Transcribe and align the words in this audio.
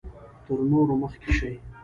تر 0.45 0.59
نورو 0.71 0.93
مخکې 1.03 1.29
شي. 1.37 1.51